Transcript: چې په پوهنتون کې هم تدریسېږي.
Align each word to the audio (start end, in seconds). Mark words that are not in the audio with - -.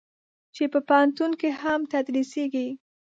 چې 0.55 0.63
په 0.73 0.79
پوهنتون 0.87 1.31
کې 1.39 1.49
هم 1.61 1.79
تدریسېږي. 1.91 2.67